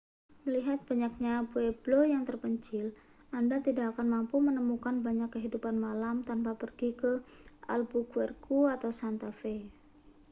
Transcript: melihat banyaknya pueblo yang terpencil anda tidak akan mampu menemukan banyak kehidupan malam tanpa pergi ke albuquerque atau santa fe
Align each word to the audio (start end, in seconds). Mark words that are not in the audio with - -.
melihat 0.49 0.79
banyaknya 0.89 1.35
pueblo 1.51 1.99
yang 2.13 2.23
terpencil 2.29 2.85
anda 3.39 3.57
tidak 3.67 3.85
akan 3.93 4.07
mampu 4.15 4.37
menemukan 4.47 4.95
banyak 5.07 5.29
kehidupan 5.35 5.75
malam 5.85 6.15
tanpa 6.29 6.51
pergi 6.61 6.89
ke 7.01 7.11
albuquerque 7.75 8.61
atau 8.75 8.89
santa 8.99 9.29
fe 9.39 9.55